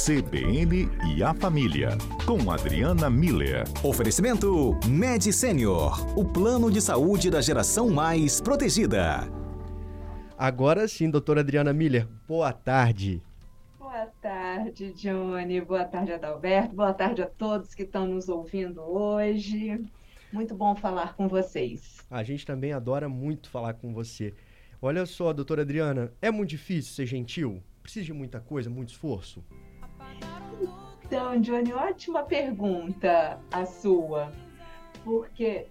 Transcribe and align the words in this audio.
CBN 0.00 0.88
e 1.14 1.22
a 1.22 1.34
Família, 1.34 1.90
com 2.24 2.50
Adriana 2.50 3.10
Miller. 3.10 3.64
Oferecimento 3.84 4.74
Med 4.88 5.30
Senior, 5.30 6.18
o 6.18 6.24
plano 6.24 6.70
de 6.70 6.80
saúde 6.80 7.30
da 7.30 7.42
geração 7.42 7.90
mais 7.90 8.40
protegida. 8.40 9.30
Agora 10.38 10.88
sim, 10.88 11.10
doutora 11.10 11.40
Adriana 11.40 11.74
Miller, 11.74 12.08
boa 12.26 12.50
tarde. 12.50 13.22
Boa 13.78 14.06
tarde, 14.22 14.90
Johnny. 14.94 15.60
Boa 15.60 15.84
tarde, 15.84 16.12
Adalberto. 16.12 16.74
Boa 16.74 16.94
tarde 16.94 17.20
a 17.20 17.26
todos 17.26 17.74
que 17.74 17.82
estão 17.82 18.06
nos 18.06 18.26
ouvindo 18.30 18.80
hoje. 18.80 19.84
Muito 20.32 20.54
bom 20.54 20.74
falar 20.74 21.14
com 21.14 21.28
vocês. 21.28 21.98
A 22.10 22.22
gente 22.22 22.46
também 22.46 22.72
adora 22.72 23.06
muito 23.06 23.50
falar 23.50 23.74
com 23.74 23.92
você. 23.92 24.32
Olha 24.80 25.04
só, 25.04 25.30
doutora 25.34 25.60
Adriana, 25.60 26.10
é 26.22 26.30
muito 26.30 26.48
difícil 26.48 26.94
ser 26.94 27.04
gentil? 27.04 27.62
Precisa 27.82 28.06
de 28.06 28.14
muita 28.14 28.40
coisa, 28.40 28.70
muito 28.70 28.88
esforço? 28.88 29.44
Então, 31.04 31.40
Johnny, 31.40 31.72
ótima 31.72 32.22
pergunta 32.22 33.40
a 33.50 33.64
sua. 33.66 34.32
Porque. 35.04 35.66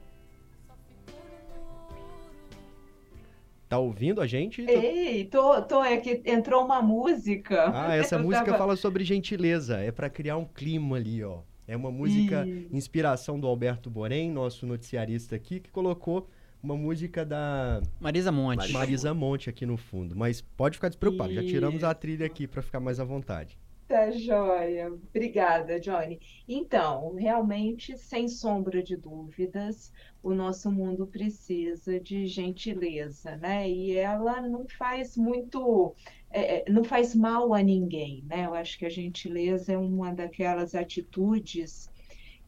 Tá 3.70 3.78
ouvindo 3.78 4.20
a 4.20 4.26
gente? 4.28 4.62
Ei, 4.64 5.26
tô, 5.26 5.62
tô, 5.62 5.84
é 5.84 5.98
que 5.98 6.24
entrou 6.26 6.66
uma 6.66 6.82
música. 6.82 7.72
Ah, 7.74 7.96
essa 7.96 8.16
Eu 8.18 8.24
música 8.24 8.46
tava- 8.46 8.58
fala 8.58 8.76
sobre 8.76 9.04
gentileza. 9.04 9.78
É 9.78 9.92
para 9.92 10.10
criar 10.10 10.38
um 10.38 10.46
clima 10.46 10.98
ali, 10.98 11.24
ó. 11.24 11.42
É 11.68 11.78
uma 11.78 11.92
música 11.92 12.48
Ih. 12.48 12.68
inspiração 12.74 13.40
do 13.40 13.46
Alberto 13.46 13.92
Borém, 13.92 14.32
nosso 14.32 14.66
noticiarista 14.66 15.36
aqui, 15.36 15.60
que 15.60 15.70
colocou 15.70 16.28
uma 16.64 16.76
música 16.76 17.24
da 17.24 17.80
Marisa 18.00 18.32
Monte. 18.32 18.74
Marisa 18.74 19.14
Monte 19.14 19.52
aqui 19.52 19.68
no 19.68 19.78
fundo. 19.78 20.16
Mas 20.16 20.42
pode 20.42 20.78
ficar 20.78 20.90
despreocupado, 20.90 21.32
já 21.32 21.44
tiramos 21.44 21.84
a 21.84 21.94
trilha 21.94 22.26
aqui 22.26 22.48
para 22.48 22.64
ficar 22.64 22.80
mais 22.80 23.00
à 23.00 23.04
vontade. 23.04 23.56
Tá 23.90 24.12
joia. 24.12 24.88
Obrigada, 24.94 25.80
Johnny. 25.80 26.20
Então, 26.48 27.16
realmente, 27.16 27.98
sem 27.98 28.28
sombra 28.28 28.84
de 28.84 28.96
dúvidas, 28.96 29.92
o 30.22 30.32
nosso 30.36 30.72
mundo 30.72 31.08
precisa 31.08 32.00
de 32.00 32.28
gentileza, 32.28 33.36
né? 33.38 33.68
E 33.68 33.96
ela 33.98 34.42
não 34.42 34.68
faz 34.78 35.18
muito, 35.18 35.96
é, 36.30 36.70
é, 36.70 36.72
não 36.72 36.84
faz 36.84 37.16
mal 37.16 37.52
a 37.52 37.64
ninguém, 37.64 38.24
né? 38.26 38.46
Eu 38.46 38.54
acho 38.54 38.78
que 38.78 38.86
a 38.86 38.90
gentileza 38.92 39.74
é 39.74 39.78
uma 39.78 40.14
daquelas 40.14 40.76
atitudes 40.76 41.90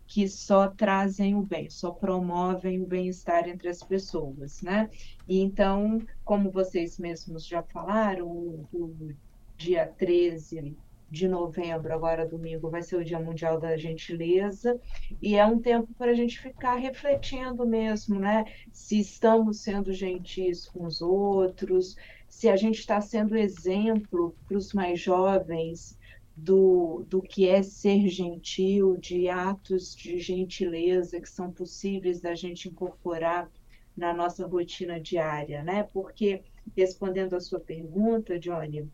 que 0.05 0.28
só 0.28 0.67
trazem 0.70 1.36
o 1.36 1.42
bem, 1.42 1.72
só 1.72 1.92
promovem 1.92 2.83
o 2.83 2.86
bem-estar 2.88 3.50
entre 3.50 3.67
as 3.67 3.81
pessoas, 3.81 4.61
né? 4.61 4.92
E 5.28 5.39
então, 5.39 6.05
como 6.23 6.52
vocês 6.52 7.00
mesmos 7.00 7.48
já 7.48 7.64
falaram, 7.64 8.28
o, 8.28 8.70
o 8.72 9.16
dia 9.58 9.88
13 9.88 10.78
de 11.12 11.28
novembro, 11.28 11.94
agora 11.94 12.26
domingo, 12.26 12.70
vai 12.70 12.81
ser 12.81 12.95
o 12.95 13.04
Dia 13.04 13.20
Mundial 13.20 13.59
da 13.59 13.76
Gentileza, 13.76 14.80
e 15.22 15.36
é 15.36 15.45
um 15.45 15.59
tempo 15.59 15.94
para 15.95 16.12
a 16.12 16.14
gente 16.14 16.40
ficar 16.40 16.76
refletindo 16.76 17.67
mesmo, 17.67 18.17
né? 18.17 18.45
Se 18.72 18.98
estamos 18.98 19.59
sendo 19.59 19.92
gentis 19.92 20.66
com 20.66 20.86
os 20.86 21.02
outros, 21.02 21.98
se 22.30 22.48
a 22.48 22.56
gente 22.56 22.80
está 22.80 23.02
sendo 23.02 23.36
exemplo 23.36 24.34
para 24.48 24.58
os 24.58 24.72
mais 24.72 25.02
jovens 25.02 26.00
do, 26.34 27.06
do 27.09 27.22
que 27.22 27.45
é 27.45 27.62
ser 27.62 28.08
gentil, 28.08 28.95
de 28.95 29.28
atos 29.28 29.94
de 29.94 30.17
gentileza 30.17 31.20
que 31.20 31.30
são 31.30 31.52
possíveis 31.52 32.22
da 32.22 32.34
gente 32.34 32.70
incorporar 32.70 33.52
na 33.98 34.14
nossa 34.14 34.48
rotina 34.48 34.98
diária, 34.98 35.62
né? 35.62 35.84
Porque, 35.92 36.42
respondendo 36.76 37.36
a 37.36 37.42
sua 37.42 37.59
pergunta, 37.59 38.39
Johnny, 38.39 38.89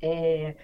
é, 0.00 0.54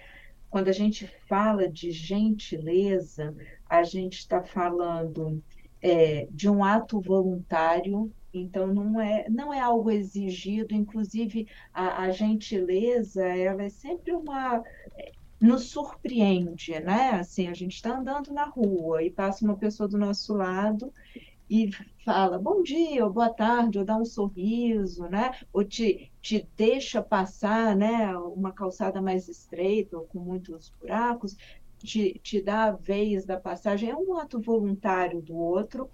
quando 0.50 0.68
a 0.68 0.72
gente 0.72 1.06
fala 1.28 1.68
de 1.68 1.90
gentileza, 1.90 3.34
a 3.68 3.82
gente 3.82 4.18
está 4.18 4.42
falando 4.42 5.42
é, 5.82 6.26
de 6.30 6.48
um 6.48 6.64
ato 6.64 7.00
voluntário, 7.00 8.12
então 8.32 8.66
não 8.66 9.00
é, 9.00 9.28
não 9.28 9.52
é 9.52 9.60
algo 9.60 9.90
exigido, 9.90 10.74
inclusive 10.74 11.46
a, 11.72 12.02
a 12.02 12.10
gentileza, 12.10 13.24
ela 13.24 13.62
é 13.62 13.68
sempre 13.68 14.12
uma. 14.12 14.62
Nos 15.38 15.64
surpreende, 15.64 16.80
né? 16.80 17.10
Assim, 17.10 17.48
a 17.48 17.52
gente 17.52 17.74
está 17.74 17.98
andando 17.98 18.32
na 18.32 18.44
rua 18.44 19.02
e 19.02 19.10
passa 19.10 19.44
uma 19.44 19.56
pessoa 19.56 19.86
do 19.86 19.98
nosso 19.98 20.32
lado 20.32 20.90
e 21.48 21.70
fala 22.04 22.38
bom 22.38 22.62
dia, 22.62 23.04
ou 23.04 23.12
boa 23.12 23.28
tarde, 23.28 23.78
ou 23.78 23.84
dá 23.84 23.96
um 23.96 24.04
sorriso, 24.04 25.06
né? 25.08 25.32
Ou 25.52 25.62
te, 25.62 26.10
te 26.26 26.44
deixa 26.56 27.00
passar, 27.00 27.76
né? 27.76 28.18
Uma 28.18 28.52
calçada 28.52 29.00
mais 29.00 29.28
estreita 29.28 29.96
ou 29.96 30.06
com 30.06 30.18
muitos 30.18 30.70
buracos, 30.70 31.36
te, 31.78 32.18
te 32.20 32.42
dá 32.42 32.64
a 32.64 32.72
vez 32.72 33.24
da 33.24 33.38
passagem. 33.38 33.90
É 33.90 33.96
um 33.96 34.18
ato 34.18 34.40
voluntário 34.40 35.22
do 35.22 35.36
outro 35.36 35.88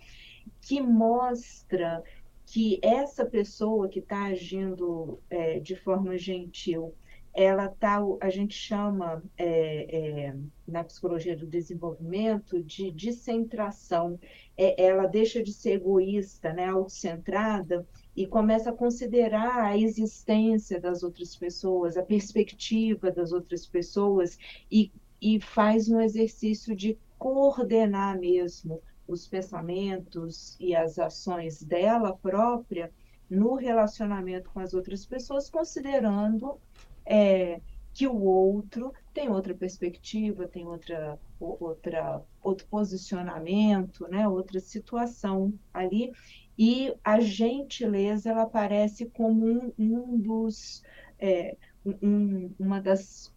que 0.62 0.80
mostra 0.80 2.02
que 2.46 2.80
essa 2.82 3.26
pessoa 3.26 3.90
que 3.90 3.98
está 3.98 4.24
agindo 4.24 5.20
é, 5.28 5.60
de 5.60 5.76
forma 5.76 6.16
gentil, 6.16 6.94
ela 7.34 7.68
tá, 7.68 7.98
a 8.18 8.30
gente 8.30 8.54
chama 8.54 9.22
é, 9.36 10.28
é, 10.28 10.36
na 10.66 10.82
psicologia 10.82 11.36
do 11.36 11.46
desenvolvimento 11.46 12.62
de 12.62 12.90
descentração. 12.90 14.18
É, 14.56 14.82
ela 14.82 15.06
deixa 15.06 15.42
de 15.42 15.52
ser 15.52 15.72
egoísta, 15.72 16.54
né, 16.54 16.68
autocentrada, 16.68 17.86
e 18.16 18.26
começa 18.26 18.70
a 18.70 18.74
considerar 18.74 19.64
a 19.64 19.76
existência 19.76 20.80
das 20.80 21.02
outras 21.02 21.34
pessoas, 21.34 21.96
a 21.96 22.02
perspectiva 22.02 23.10
das 23.10 23.32
outras 23.32 23.66
pessoas, 23.66 24.38
e, 24.70 24.92
e 25.20 25.40
faz 25.40 25.88
um 25.88 26.00
exercício 26.00 26.76
de 26.76 26.98
coordenar 27.18 28.18
mesmo 28.18 28.82
os 29.06 29.26
pensamentos 29.26 30.56
e 30.60 30.74
as 30.74 30.98
ações 30.98 31.62
dela 31.62 32.16
própria 32.16 32.90
no 33.28 33.54
relacionamento 33.54 34.50
com 34.50 34.60
as 34.60 34.74
outras 34.74 35.06
pessoas, 35.06 35.48
considerando 35.48 36.58
é, 37.06 37.60
que 37.94 38.06
o 38.06 38.22
outro 38.22 38.92
tem 39.12 39.28
outra 39.28 39.54
perspectiva, 39.54 40.48
tem 40.48 40.66
outra, 40.66 41.18
outra, 41.38 42.22
outro 42.42 42.66
posicionamento, 42.66 44.06
né, 44.08 44.26
outra 44.26 44.60
situação 44.60 45.52
ali, 45.72 46.12
e 46.58 46.94
a 47.02 47.20
gentileza 47.20 48.30
ela 48.30 48.42
aparece 48.42 49.06
como 49.06 49.46
um, 49.46 49.72
um 49.78 50.18
dos 50.18 50.82
é, 51.18 51.56
um, 51.84 52.52
uma 52.58 52.80
das 52.80 53.32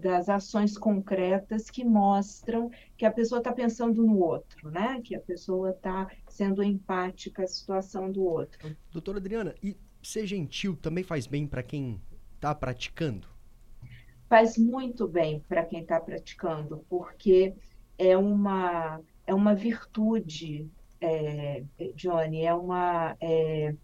das 0.00 0.28
ações 0.28 0.76
concretas 0.76 1.70
que 1.70 1.84
mostram 1.84 2.68
que 2.96 3.04
a 3.04 3.12
pessoa 3.12 3.38
está 3.38 3.52
pensando 3.52 4.04
no 4.04 4.18
outro, 4.18 4.70
né? 4.70 5.00
Que 5.02 5.14
a 5.14 5.20
pessoa 5.20 5.70
está 5.70 6.10
sendo 6.28 6.64
empática 6.64 7.44
à 7.44 7.46
situação 7.46 8.10
do 8.10 8.24
outro. 8.24 8.76
Doutora 8.90 9.18
Adriana, 9.18 9.54
e 9.62 9.76
ser 10.02 10.26
gentil 10.26 10.76
também 10.76 11.04
faz 11.04 11.26
bem 11.26 11.46
para 11.46 11.62
quem 11.62 12.00
está 12.34 12.54
praticando? 12.54 13.28
Faz 14.28 14.58
muito 14.58 15.06
bem 15.06 15.40
para 15.48 15.64
quem 15.64 15.82
está 15.82 16.00
praticando, 16.00 16.84
porque 16.88 17.54
é 17.96 18.16
uma, 18.16 19.00
é 19.26 19.34
uma 19.34 19.54
virtude, 19.54 20.68
é, 21.00 21.62
Johnny, 21.94 22.44
é 22.44 22.54
uma, 22.54 23.16
é, 23.20 23.74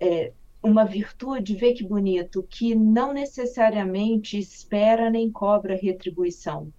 é, 0.00 0.32
uma 0.62 0.84
virtude, 0.84 1.56
vê 1.56 1.72
que 1.72 1.84
bonito, 1.84 2.42
que 2.42 2.74
não 2.74 3.12
necessariamente 3.12 4.38
espera 4.38 5.10
nem 5.10 5.30
cobra 5.30 5.76
retribuição. 5.76 6.72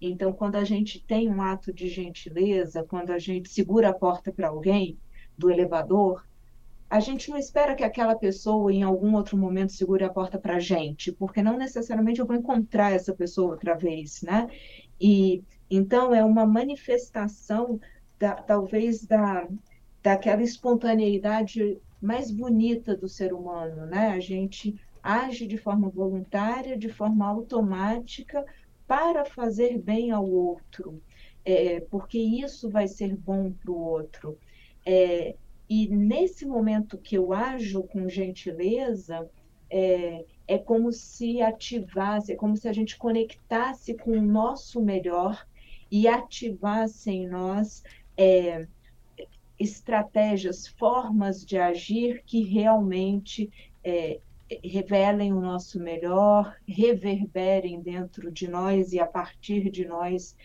Então, 0.00 0.32
quando 0.32 0.56
a 0.56 0.64
gente 0.64 1.02
tem 1.04 1.28
um 1.28 1.40
ato 1.40 1.72
de 1.72 1.88
gentileza, 1.88 2.84
quando 2.84 3.10
a 3.10 3.18
gente 3.18 3.48
segura 3.48 3.90
a 3.90 3.94
porta 3.94 4.30
para 4.30 4.48
alguém 4.48 4.98
do 5.36 5.50
elevador, 5.50 6.24
a 6.88 7.00
gente 7.00 7.30
não 7.30 7.36
espera 7.36 7.74
que 7.74 7.82
aquela 7.82 8.14
pessoa 8.14 8.72
em 8.72 8.82
algum 8.82 9.14
outro 9.14 9.36
momento 9.36 9.72
segure 9.72 10.04
a 10.04 10.10
porta 10.10 10.38
para 10.38 10.56
a 10.56 10.60
gente, 10.60 11.10
porque 11.10 11.42
não 11.42 11.58
necessariamente 11.58 12.20
eu 12.20 12.26
vou 12.26 12.36
encontrar 12.36 12.92
essa 12.92 13.12
pessoa 13.12 13.50
outra 13.50 13.74
vez, 13.74 14.22
né? 14.22 14.48
E 15.00 15.42
então 15.68 16.14
é 16.14 16.24
uma 16.24 16.46
manifestação 16.46 17.80
da, 18.18 18.34
talvez 18.34 19.04
da 19.04 19.46
daquela 20.02 20.42
espontaneidade 20.42 21.80
mais 22.00 22.30
bonita 22.30 22.96
do 22.96 23.08
ser 23.08 23.32
humano, 23.32 23.86
né? 23.86 24.10
A 24.10 24.20
gente 24.20 24.80
age 25.02 25.48
de 25.48 25.56
forma 25.56 25.88
voluntária, 25.88 26.78
de 26.78 26.88
forma 26.88 27.26
automática 27.26 28.44
para 28.86 29.24
fazer 29.24 29.78
bem 29.78 30.12
ao 30.12 30.24
outro, 30.24 31.02
é, 31.44 31.80
porque 31.80 32.18
isso 32.18 32.70
vai 32.70 32.86
ser 32.86 33.16
bom 33.16 33.50
para 33.50 33.72
o 33.72 33.80
outro. 33.80 34.38
É, 34.84 35.34
e 35.68 35.88
nesse 35.88 36.46
momento 36.46 36.98
que 36.98 37.16
eu 37.16 37.32
ajo 37.32 37.82
com 37.82 38.08
gentileza, 38.08 39.28
é, 39.68 40.24
é 40.46 40.56
como 40.56 40.92
se 40.92 41.42
ativasse, 41.42 42.32
é 42.32 42.36
como 42.36 42.56
se 42.56 42.68
a 42.68 42.72
gente 42.72 42.96
conectasse 42.96 43.94
com 43.94 44.12
o 44.12 44.22
nosso 44.22 44.80
melhor 44.80 45.44
e 45.90 46.06
ativasse 46.06 47.10
em 47.10 47.28
nós 47.28 47.82
é, 48.16 48.66
estratégias, 49.58 50.66
formas 50.68 51.44
de 51.44 51.58
agir 51.58 52.22
que 52.24 52.42
realmente 52.42 53.50
é, 53.82 54.20
revelem 54.62 55.32
o 55.32 55.40
nosso 55.40 55.80
melhor, 55.80 56.56
reverberem 56.66 57.80
dentro 57.80 58.30
de 58.30 58.48
nós 58.48 58.92
e 58.92 59.00
a 59.00 59.06
partir 59.06 59.70
de 59.70 59.84
nós 59.84 60.36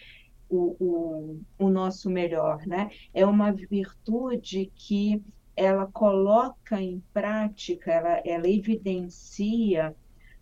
o, 0.50 0.76
o, 0.80 1.42
o 1.58 1.70
nosso 1.70 2.10
melhor, 2.10 2.66
né? 2.68 2.90
É 3.14 3.26
uma 3.26 3.52
virtude 3.52 4.72
que 4.76 5.24
ela 5.56 5.86
coloca 5.88 6.82
em 6.82 7.02
prática, 7.14 7.92
ela, 7.92 8.22
ela 8.26 8.50
evidencia 8.50 9.96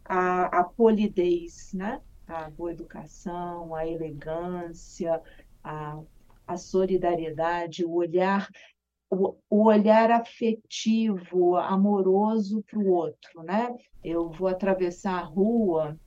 a, 0.05 0.59
a 0.59 0.63
polidez, 0.63 1.71
né? 1.73 2.01
A 2.27 2.49
boa 2.49 2.71
educação, 2.71 3.75
a 3.75 3.85
elegância, 3.85 5.21
a, 5.63 5.99
a 6.49 6.57
solidariedade, 6.57 7.85
o 7.85 7.93
olhar 7.93 8.49
o, 9.11 9.35
olhar 9.49 10.11
afetivo, 10.11 11.55
amoroso 11.55 12.63
para 12.63 12.79
o 12.79 12.89
outro, 12.91 13.43
né? 13.43 13.75
Eu 14.03 14.29
vou 14.29 14.47
atravessar 14.47 15.19
a 15.19 15.23
rua 15.23 15.99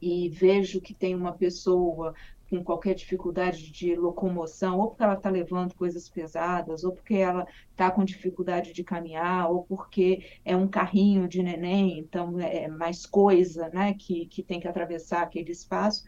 e 0.00 0.28
vejo 0.28 0.80
que 0.80 0.94
tem 0.94 1.14
uma 1.14 1.32
pessoa 1.32 2.14
com 2.48 2.64
qualquer 2.64 2.94
dificuldade 2.94 3.70
de 3.70 3.94
locomoção, 3.94 4.80
ou 4.80 4.88
porque 4.88 5.02
ela 5.02 5.14
está 5.14 5.30
levando 5.30 5.74
coisas 5.74 6.08
pesadas, 6.08 6.82
ou 6.82 6.92
porque 6.92 7.14
ela 7.14 7.46
está 7.70 7.90
com 7.90 8.04
dificuldade 8.04 8.72
de 8.72 8.82
caminhar, 8.82 9.50
ou 9.50 9.64
porque 9.64 10.24
é 10.44 10.56
um 10.56 10.66
carrinho 10.66 11.28
de 11.28 11.42
neném, 11.42 11.98
então 11.98 12.40
é 12.40 12.66
mais 12.68 13.06
coisa, 13.06 13.68
né, 13.68 13.94
que, 13.94 14.26
que 14.26 14.42
tem 14.42 14.58
que 14.58 14.66
atravessar 14.66 15.22
aquele 15.22 15.52
espaço. 15.52 16.04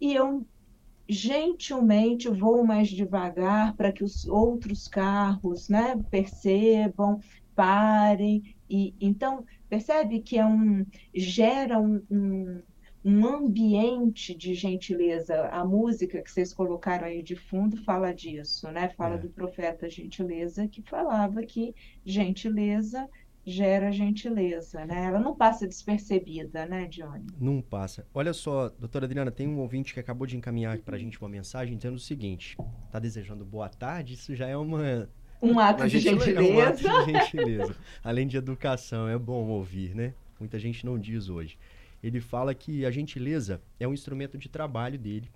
E 0.00 0.14
eu 0.14 0.46
gentilmente 1.08 2.28
vou 2.28 2.64
mais 2.64 2.88
devagar 2.88 3.74
para 3.76 3.92
que 3.92 4.02
os 4.02 4.26
outros 4.26 4.88
carros 4.88 5.68
né, 5.68 6.00
percebam, 6.10 7.20
parem. 7.54 8.54
E, 8.68 8.94
então, 9.00 9.44
percebe 9.68 10.20
que 10.20 10.38
é 10.38 10.46
um, 10.46 10.84
gera 11.14 11.78
um, 11.78 12.02
um, 12.10 12.62
um 13.04 13.26
ambiente 13.26 14.34
de 14.34 14.54
gentileza. 14.54 15.48
A 15.48 15.64
música 15.64 16.22
que 16.22 16.30
vocês 16.30 16.54
colocaram 16.54 17.06
aí 17.06 17.22
de 17.22 17.36
fundo 17.36 17.76
fala 17.84 18.12
disso, 18.12 18.70
né? 18.70 18.88
Fala 18.88 19.16
é. 19.16 19.18
do 19.18 19.28
profeta 19.28 19.88
gentileza, 19.88 20.66
que 20.66 20.82
falava 20.82 21.42
que 21.42 21.74
gentileza 22.04 23.08
gera 23.44 23.92
gentileza, 23.92 24.84
né? 24.86 25.04
Ela 25.04 25.20
não 25.20 25.34
passa 25.34 25.66
despercebida, 25.66 26.64
né, 26.66 26.86
Johnny? 26.86 27.26
Não 27.38 27.60
passa. 27.60 28.06
Olha 28.14 28.32
só, 28.32 28.70
doutora 28.70 29.04
Adriana, 29.04 29.30
tem 29.30 29.46
um 29.46 29.58
ouvinte 29.58 29.92
que 29.92 30.00
acabou 30.00 30.26
de 30.26 30.36
encaminhar 30.36 30.78
para 30.78 30.96
a 30.96 30.98
gente 30.98 31.20
uma 31.20 31.28
mensagem 31.28 31.76
dizendo 31.76 31.96
o 31.96 32.00
seguinte: 32.00 32.56
tá 32.90 32.98
desejando 32.98 33.44
boa 33.44 33.68
tarde, 33.68 34.14
isso 34.14 34.34
já 34.34 34.46
é 34.46 34.56
uma. 34.56 35.08
Um 35.42 35.58
ato 35.58 35.86
de 35.86 35.98
gentileza. 35.98 36.40
É 36.40 36.52
um 36.54 36.60
ato 36.60 37.06
de 37.06 37.12
gentileza. 37.12 37.76
Além 38.02 38.26
de 38.26 38.36
educação, 38.36 39.06
é 39.08 39.18
bom 39.18 39.46
ouvir, 39.48 39.94
né? 39.94 40.14
Muita 40.40 40.58
gente 40.58 40.86
não 40.86 40.98
diz 40.98 41.28
hoje. 41.28 41.58
Ele 42.02 42.20
fala 42.20 42.54
que 42.54 42.84
a 42.86 42.90
gentileza 42.90 43.60
é 43.78 43.86
um 43.86 43.92
instrumento 43.92 44.38
de 44.38 44.48
trabalho 44.48 44.98
dele, 44.98 45.30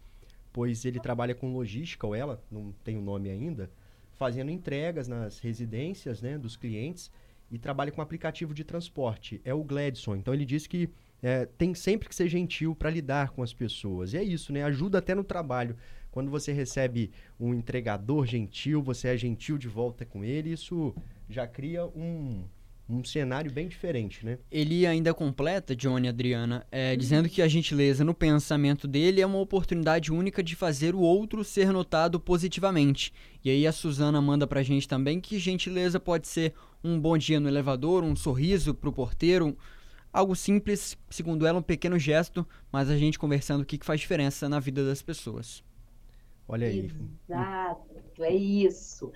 pois 0.53 0.85
ele 0.85 0.99
trabalha 0.99 1.35
com 1.35 1.53
logística, 1.53 2.07
ou 2.07 2.15
ela, 2.15 2.43
não 2.51 2.73
tem 2.85 2.97
o 2.97 3.03
nome 3.03 3.31
ainda, 3.31 3.71
fazendo 4.13 4.51
entregas 4.51 5.09
nas 5.09 5.39
residências 5.39 6.21
né, 6.23 6.37
dos 6.37 6.57
clientes 6.57 7.11
e 7.51 7.59
trabalha 7.59 7.91
com 7.91 8.03
aplicativo 8.03 8.53
de 8.53 8.65
transporte. 8.65 9.41
É 9.45 9.55
o 9.55 9.65
Gladson. 9.65 10.17
Então 10.17 10.35
ele 10.35 10.45
diz 10.45 10.67
que 10.67 10.91
é, 11.23 11.47
tem 11.47 11.75
sempre 11.75 12.09
que 12.09 12.15
ser 12.15 12.29
gentil 12.29 12.75
para 12.75 12.91
lidar 12.91 13.31
com 13.31 13.43
as 13.43 13.53
pessoas. 13.53 14.13
E 14.13 14.19
é 14.19 14.23
isso, 14.23 14.53
né? 14.53 14.63
Ajuda 14.63 14.99
até 14.99 15.15
no 15.15 15.25
trabalho. 15.25 15.77
Quando 16.11 16.31
você 16.31 16.53
recebe 16.53 17.11
um 17.39 17.55
entregador 17.55 18.27
gentil, 18.27 18.83
você 18.83 19.09
é 19.09 19.17
gentil 19.17 19.59
de 19.59 19.69
volta 19.69 20.05
com 20.05 20.25
ele, 20.25 20.53
isso 20.53 20.95
já 21.29 21.47
cria 21.47 21.87
um, 21.87 22.45
um 22.89 23.05
cenário 23.05 23.53
bem 23.53 23.69
diferente, 23.69 24.25
né? 24.25 24.39
Ele 24.51 24.87
ainda 24.87 25.13
completa, 25.13 25.77
Johnny 25.77 26.09
Adriana, 26.09 26.67
é, 26.73 26.97
dizendo 26.97 27.29
que 27.29 27.43
a 27.43 27.49
gentileza 27.49 28.03
no 28.03 28.15
pensamento 28.15 28.89
dele 28.89 29.21
é 29.21 29.27
uma 29.27 29.39
oportunidade 29.39 30.11
única 30.11 30.43
de 30.43 30.57
fazer 30.57 30.95
o 30.95 31.01
outro 31.01 31.45
ser 31.45 31.71
notado 31.71 32.19
positivamente. 32.19 33.13
E 33.45 33.51
aí 33.51 33.67
a 33.67 33.73
Suzana 33.73 34.23
manda 34.23 34.47
pra 34.47 34.63
gente 34.63 34.89
também 34.89 35.21
que 35.21 35.39
gentileza 35.39 36.01
pode 36.01 36.27
ser 36.27 36.55
um 36.83 36.99
bom 36.99 37.19
dia 37.19 37.39
no 37.39 37.49
elevador, 37.49 38.03
um 38.03 38.17
sorriso 38.17 38.75
pro 38.75 38.93
porteiro, 38.93 39.57
algo 40.11 40.35
simples, 40.35 40.97
segundo 41.11 41.47
ela, 41.47 41.59
um 41.59 41.63
pequeno 41.63 41.99
gesto, 41.99 42.47
mas 42.73 42.89
a 42.89 42.97
gente 42.97 43.19
conversando 43.19 43.63
o 43.63 43.67
que, 43.67 43.77
que 43.77 43.85
faz 43.85 44.01
diferença 44.01 44.49
na 44.49 44.61
vida 44.61 44.85
das 44.85 45.03
pessoas. 45.03 45.63
Olha 46.49 46.67
aí. 46.67 46.91
Exato, 47.29 48.25
é 48.25 48.35
isso 48.35 49.13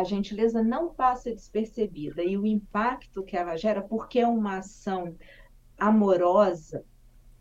a 0.00 0.04
gentileza 0.04 0.62
não 0.62 0.92
passa 0.94 1.34
despercebida 1.34 2.22
e 2.22 2.36
o 2.38 2.46
impacto 2.46 3.22
que 3.22 3.36
ela 3.36 3.56
gera, 3.56 3.82
porque 3.82 4.20
é 4.20 4.26
uma 4.26 4.58
ação 4.58 5.14
amorosa, 5.78 6.84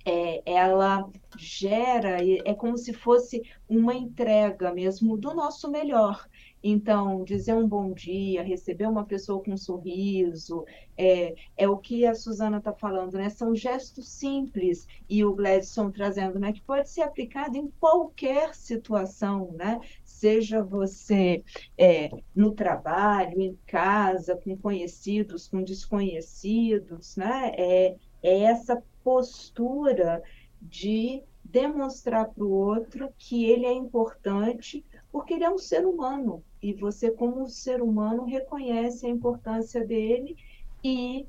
é, 0.04 0.42
ela 0.46 1.08
gera, 1.38 2.18
é 2.24 2.54
como 2.54 2.78
se 2.78 2.92
fosse 2.92 3.42
uma 3.70 3.94
entrega 3.94 4.74
mesmo 4.74 5.16
do 5.16 5.34
nosso 5.34 5.70
melhor. 5.70 6.28
Então, 6.64 7.24
dizer 7.24 7.56
um 7.56 7.68
bom 7.68 7.92
dia, 7.92 8.44
receber 8.44 8.88
uma 8.88 9.04
pessoa 9.04 9.44
com 9.44 9.52
um 9.52 9.58
sorriso, 9.58 10.64
é, 10.96 11.34
é 11.58 11.68
o 11.68 11.78
que 11.78 12.06
a 12.06 12.14
Suzana 12.14 12.58
está 12.58 12.72
falando, 12.72 13.14
né? 13.14 13.30
São 13.30 13.56
gestos 13.56 14.08
simples 14.10 14.88
e 15.10 15.26
o 15.26 15.34
Gladson 15.34 15.90
trazendo, 15.90 16.40
né? 16.40 16.54
Que 16.54 16.62
pode 16.62 16.90
ser 16.90 17.02
aplicado 17.02 17.58
em 17.58 17.68
qualquer 17.80 18.54
situação, 18.54 19.52
né? 19.54 19.80
Seja 20.22 20.62
você 20.62 21.44
é, 21.76 22.12
no 22.36 22.52
trabalho, 22.52 23.42
em 23.42 23.58
casa, 23.66 24.36
com 24.36 24.56
conhecidos, 24.56 25.48
com 25.48 25.64
desconhecidos, 25.64 27.16
né? 27.18 27.52
É, 27.58 27.96
é 28.22 28.42
essa 28.44 28.84
postura 29.04 30.22
de 30.62 31.24
demonstrar 31.44 32.30
para 32.30 32.44
o 32.44 32.52
outro 32.52 33.12
que 33.18 33.46
ele 33.46 33.66
é 33.66 33.74
importante 33.74 34.86
porque 35.12 35.34
ele 35.34 35.44
é 35.44 35.50
um 35.50 35.58
ser 35.58 35.88
humano 35.88 36.44
e 36.62 36.72
você 36.72 37.10
como 37.10 37.50
ser 37.50 37.82
humano 37.82 38.24
reconhece 38.24 39.08
a 39.08 39.10
importância 39.10 39.84
dele 39.84 40.38
e 40.84 41.26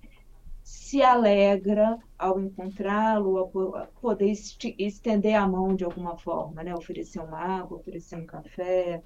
se 0.72 1.02
alegra 1.02 1.98
ao 2.18 2.40
encontrá-lo, 2.40 3.76
a 3.76 3.86
poder 4.00 4.32
estender 4.78 5.34
a 5.34 5.46
mão 5.46 5.76
de 5.76 5.84
alguma 5.84 6.16
forma, 6.16 6.62
né? 6.62 6.74
Oferecer 6.74 7.20
uma 7.20 7.38
água, 7.38 7.76
oferecer 7.76 8.16
um 8.16 8.24
café, 8.24 9.02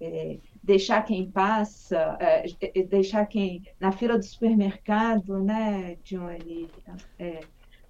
é, 0.00 0.38
deixar 0.62 1.02
quem 1.02 1.30
passa, 1.30 2.16
é, 2.18 2.46
é 2.62 2.82
deixar 2.84 3.26
quem 3.26 3.62
na 3.78 3.92
fila 3.92 4.16
do 4.16 4.24
supermercado, 4.24 5.38
né, 5.44 5.96
Johnny? 6.02 6.70
É, 7.18 7.40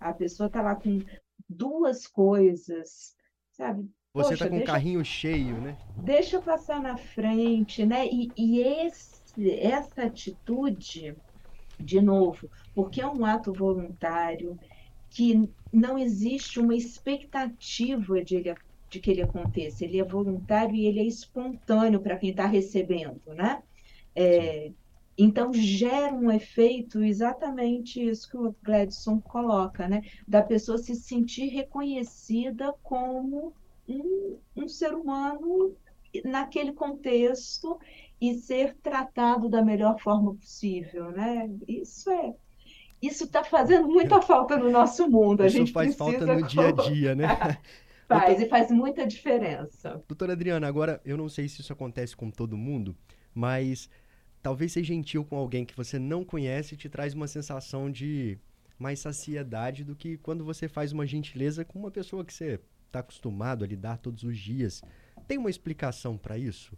a 0.00 0.12
pessoa 0.12 0.49
está 0.49 0.61
lá 0.61 0.75
com 0.75 1.00
duas 1.49 2.09
coisas, 2.09 3.14
sabe? 3.52 3.88
Você 4.12 4.35
está 4.35 4.49
com 4.49 4.57
deixa, 4.57 4.64
o 4.64 4.75
carrinho 4.75 5.05
cheio, 5.05 5.61
né? 5.61 5.78
Deixa 5.99 6.37
eu 6.37 6.43
passar 6.43 6.83
na 6.83 6.97
frente, 6.97 7.87
né? 7.87 8.09
E, 8.09 8.28
e 8.37 8.61
esse, 8.61 9.52
essa 9.61 10.02
atitude, 10.02 11.14
de 11.81 12.01
novo, 12.01 12.51
porque 12.75 13.01
é 13.01 13.07
um 13.07 13.25
ato 13.25 13.53
voluntário 13.53 14.59
que 15.11 15.49
não 15.73 15.99
existe 15.99 16.61
uma 16.61 16.75
expectativa 16.75 18.23
de, 18.23 18.37
ele, 18.37 18.55
de 18.89 19.01
que 19.01 19.11
ele 19.11 19.23
aconteça. 19.23 19.85
Ele 19.85 19.99
é 19.99 20.05
voluntário 20.05 20.75
e 20.75 20.87
ele 20.87 21.01
é 21.01 21.05
espontâneo 21.05 22.01
para 22.01 22.17
quem 22.17 22.31
está 22.31 22.47
recebendo, 22.47 23.21
né? 23.35 23.63
É, 24.15 24.71
então 25.19 25.53
gera 25.53 26.15
um 26.15 26.31
efeito 26.31 27.03
exatamente 27.03 28.03
isso 28.03 28.29
que 28.31 28.37
o 28.37 28.55
Gladson 28.63 29.21
coloca, 29.21 29.87
né? 29.87 30.03
Da 30.27 30.43
pessoa 30.43 30.79
se 30.79 30.95
sentir 30.95 31.49
reconhecida 31.49 32.73
como 32.83 33.53
um, 33.89 34.39
um 34.57 34.69
ser 34.69 34.95
humano 34.95 35.77
naquele 36.25 36.73
contexto 36.73 37.79
e 38.21 38.35
ser 38.35 38.77
tratado 38.83 39.49
da 39.49 39.62
melhor 39.62 39.99
forma 39.99 40.35
possível, 40.35 41.11
né? 41.11 41.50
Isso 41.67 42.11
é 42.11 42.35
isso 43.03 43.25
está 43.25 43.43
fazendo 43.43 43.89
muita 43.89 44.21
falta 44.21 44.59
no 44.59 44.71
nosso 44.71 45.09
mundo. 45.09 45.43
A 45.43 45.47
isso 45.47 45.57
gente 45.57 45.73
faz 45.73 45.95
falta 45.95 46.27
no 46.27 46.47
dia 46.47 46.69
a 46.69 46.73
dia, 46.73 47.15
né? 47.15 47.27
faz 48.07 48.41
e 48.41 48.47
faz 48.47 48.71
muita 48.71 49.07
diferença. 49.07 50.03
Doutora 50.09 50.33
Adriana, 50.33 50.67
agora 50.67 51.00
eu 51.05 51.17
não 51.17 51.29
sei 51.29 51.49
se 51.49 51.61
isso 51.61 51.73
acontece 51.73 52.17
com 52.17 52.31
todo 52.31 52.57
mundo, 52.57 52.95
mas 53.33 53.89
talvez 54.43 54.73
ser 54.73 54.83
gentil 54.83 55.25
com 55.25 55.37
alguém 55.37 55.65
que 55.65 55.77
você 55.77 55.99
não 55.99 56.25
conhece 56.25 56.77
te 56.77 56.89
traz 56.89 57.15
uma 57.15 57.29
sensação 57.29 57.91
de 57.91 58.37
mais 58.79 58.99
saciedade 58.99 59.85
do 59.85 59.95
que 59.95 60.17
quando 60.19 60.45
você 60.45 60.67
faz 60.69 60.93
uma 60.93 61.07
gentileza 61.07 61.65
com 61.65 61.79
uma 61.79 61.91
pessoa 61.91 62.25
que 62.25 62.35
você 62.35 62.59
está 62.87 62.99
acostumado 62.99 63.65
a 63.65 63.69
lidar 63.69 63.99
todos 63.99 64.25
os 64.25 64.37
dias. 64.37 64.83
Tem 65.29 65.39
uma 65.39 65.50
explicação 65.50 66.19
para 66.19 66.37
isso? 66.37 66.77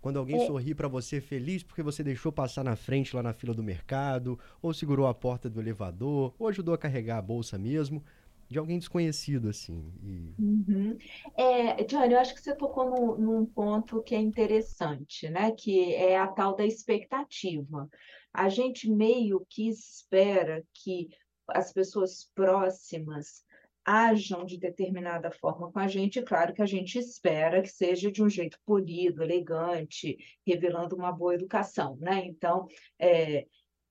Quando 0.00 0.18
alguém 0.18 0.42
é. 0.42 0.46
sorri 0.46 0.74
para 0.74 0.88
você 0.88 1.20
feliz 1.20 1.62
porque 1.62 1.82
você 1.82 2.02
deixou 2.02 2.32
passar 2.32 2.64
na 2.64 2.76
frente 2.76 3.14
lá 3.14 3.22
na 3.22 3.32
fila 3.32 3.52
do 3.52 3.62
mercado, 3.62 4.38
ou 4.62 4.72
segurou 4.72 5.06
a 5.06 5.14
porta 5.14 5.48
do 5.48 5.60
elevador, 5.60 6.34
ou 6.38 6.48
ajudou 6.48 6.74
a 6.74 6.78
carregar 6.78 7.18
a 7.18 7.22
bolsa 7.22 7.58
mesmo, 7.58 8.02
de 8.48 8.58
alguém 8.58 8.78
desconhecido, 8.78 9.48
assim. 9.48 9.92
E... 10.02 10.34
Uhum. 10.42 10.98
É, 11.36 11.84
Johnny, 11.84 12.14
eu 12.14 12.18
acho 12.18 12.34
que 12.34 12.40
você 12.40 12.54
tocou 12.56 12.90
num, 12.90 13.16
num 13.16 13.46
ponto 13.46 14.02
que 14.02 14.14
é 14.14 14.18
interessante, 14.18 15.28
né? 15.28 15.52
Que 15.52 15.94
é 15.94 16.18
a 16.18 16.26
tal 16.26 16.56
da 16.56 16.66
expectativa. 16.66 17.88
A 18.32 18.48
gente 18.48 18.90
meio 18.90 19.46
que 19.48 19.68
espera 19.68 20.64
que 20.74 21.10
as 21.48 21.72
pessoas 21.72 22.28
próximas 22.34 23.44
ajam 23.90 24.44
de 24.44 24.56
determinada 24.58 25.30
forma 25.30 25.70
com 25.72 25.78
a 25.78 25.88
gente, 25.88 26.22
claro 26.22 26.52
que 26.52 26.62
a 26.62 26.66
gente 26.66 26.98
espera 26.98 27.60
que 27.60 27.68
seja 27.68 28.10
de 28.10 28.22
um 28.22 28.28
jeito 28.28 28.58
polido, 28.64 29.22
elegante, 29.22 30.16
revelando 30.46 30.94
uma 30.94 31.10
boa 31.10 31.34
educação, 31.34 31.96
né? 32.00 32.24
Então, 32.24 32.66
é, 32.98 33.46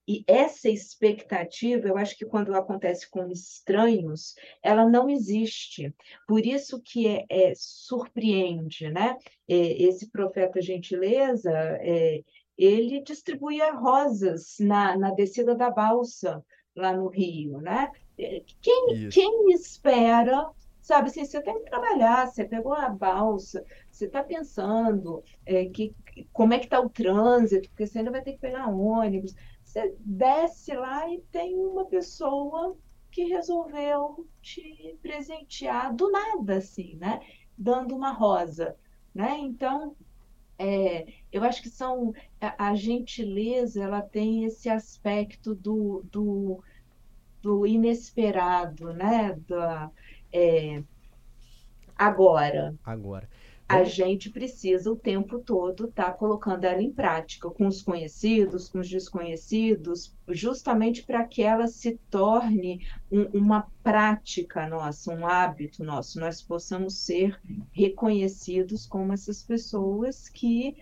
e 0.08 0.24
essa 0.26 0.70
expectativa, 0.70 1.88
eu 1.88 1.96
acho 1.96 2.18
que 2.18 2.26
quando 2.26 2.56
acontece 2.56 3.08
com 3.12 3.28
estranhos, 3.30 4.34
ela 4.64 4.90
não 4.90 5.08
existe. 5.08 5.94
Por 6.28 6.44
isso 6.44 6.82
que 6.82 7.08
é, 7.08 7.26
é 7.30 7.54
surpreende, 7.56 8.90
né? 8.90 9.18
É, 9.48 9.84
esse 9.84 10.10
profeta 10.10 10.62
gentileza, 10.62 11.52
é, 11.52 12.24
ele 12.58 13.04
distribuía 13.04 13.72
rosas 13.74 14.56
na, 14.60 14.98
na 14.98 15.12
descida 15.12 15.54
da 15.54 15.70
balsa 15.70 16.44
lá 16.76 16.92
no 16.92 17.08
Rio, 17.08 17.60
né? 17.60 17.92
Quem, 18.62 19.10
quem 19.10 19.52
espera 19.52 20.52
sabe 20.90 21.10
assim, 21.10 21.24
você 21.24 21.40
tem 21.40 21.54
que 21.64 21.70
trabalhar, 21.70 22.26
você 22.26 22.44
pegou 22.44 22.74
a 22.74 22.90
balsa, 22.90 23.64
você 23.92 24.06
está 24.06 24.24
pensando 24.24 25.24
é, 25.46 25.66
que, 25.66 25.96
como 26.34 26.54
é 26.54 26.58
que 26.58 26.66
está 26.66 26.80
o 26.80 26.90
trânsito, 26.90 27.70
porque 27.70 27.86
você 27.86 28.00
ainda 28.00 28.10
vai 28.10 28.24
ter 28.24 28.34
que 28.34 28.40
pegar 28.40 28.68
ônibus. 28.68 29.36
Você 29.64 29.96
desce 30.00 30.74
lá 30.74 31.08
e 31.08 31.22
tem 31.32 31.56
uma 31.56 31.86
pessoa 31.86 32.76
que 33.12 33.26
resolveu 33.26 34.28
te 34.42 34.98
presentear 35.00 35.94
do 35.94 36.10
nada, 36.12 36.58
assim, 36.58 36.96
né? 36.96 37.20
Dando 37.56 37.96
uma 37.96 38.12
rosa, 38.12 38.76
né? 39.14 39.38
Então, 39.38 39.96
é, 40.58 41.06
eu 41.32 41.44
acho 41.44 41.62
que 41.62 41.70
são 41.70 42.14
a, 42.42 42.70
a, 42.70 42.76
gentileza, 42.76 43.84
ela 43.84 44.02
tem 44.02 44.44
esse 44.44 44.68
aspecto 44.68 45.54
do, 45.54 46.04
do, 46.12 46.64
do 47.42 47.66
inesperado, 47.66 48.94
né? 48.94 49.38
Da, 49.48 49.90
é, 50.32 50.84
agora. 51.98 52.76
Agora 52.84 53.28
a 53.70 53.84
gente 53.84 54.32
precisa 54.32 54.92
o 54.92 54.96
tempo 54.96 55.38
todo 55.38 55.86
estar 55.86 56.06
tá 56.06 56.12
colocando 56.12 56.64
ela 56.64 56.82
em 56.82 56.92
prática 56.92 57.48
com 57.52 57.68
os 57.68 57.84
conhecidos, 57.84 58.68
com 58.68 58.80
os 58.80 58.90
desconhecidos, 58.90 60.12
justamente 60.28 61.04
para 61.04 61.24
que 61.24 61.44
ela 61.44 61.68
se 61.68 62.00
torne 62.10 62.84
um, 63.12 63.26
uma 63.26 63.68
prática 63.84 64.68
nossa, 64.68 65.14
um 65.14 65.24
hábito 65.24 65.84
nosso, 65.84 66.20
nós 66.20 66.42
possamos 66.42 66.96
ser 66.98 67.40
reconhecidos 67.72 68.88
como 68.88 69.14
essas 69.14 69.44
pessoas 69.44 70.28
que 70.28 70.76